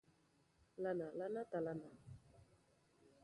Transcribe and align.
Lana, 0.85 1.07
lana 1.19 1.43
eta 1.47 1.59
lana. 1.67 1.89